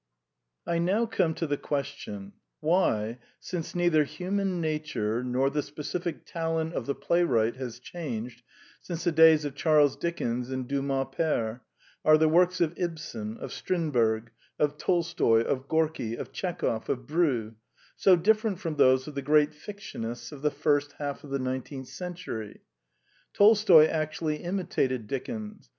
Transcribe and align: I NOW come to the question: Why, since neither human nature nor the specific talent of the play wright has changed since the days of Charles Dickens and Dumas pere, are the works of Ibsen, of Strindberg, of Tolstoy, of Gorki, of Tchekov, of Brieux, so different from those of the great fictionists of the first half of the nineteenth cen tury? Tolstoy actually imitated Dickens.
I 0.65 0.79
NOW 0.79 1.05
come 1.05 1.35
to 1.35 1.45
the 1.45 1.57
question: 1.57 2.33
Why, 2.59 3.19
since 3.39 3.75
neither 3.75 4.03
human 4.03 4.59
nature 4.59 5.23
nor 5.23 5.51
the 5.51 5.61
specific 5.61 6.25
talent 6.25 6.73
of 6.73 6.87
the 6.87 6.95
play 6.95 7.21
wright 7.23 7.55
has 7.57 7.77
changed 7.77 8.41
since 8.81 9.03
the 9.03 9.11
days 9.11 9.45
of 9.45 9.53
Charles 9.53 9.95
Dickens 9.95 10.49
and 10.49 10.67
Dumas 10.67 11.05
pere, 11.11 11.61
are 12.03 12.17
the 12.17 12.27
works 12.27 12.61
of 12.61 12.73
Ibsen, 12.79 13.37
of 13.37 13.53
Strindberg, 13.53 14.31
of 14.57 14.75
Tolstoy, 14.75 15.41
of 15.41 15.67
Gorki, 15.67 16.17
of 16.17 16.31
Tchekov, 16.31 16.89
of 16.89 17.05
Brieux, 17.05 17.53
so 17.95 18.15
different 18.15 18.57
from 18.57 18.77
those 18.77 19.07
of 19.07 19.13
the 19.13 19.21
great 19.21 19.51
fictionists 19.53 20.31
of 20.31 20.41
the 20.41 20.49
first 20.49 20.93
half 20.93 21.23
of 21.23 21.29
the 21.29 21.37
nineteenth 21.37 21.89
cen 21.89 22.15
tury? 22.15 22.61
Tolstoy 23.33 23.85
actually 23.85 24.37
imitated 24.37 25.05
Dickens. 25.05 25.69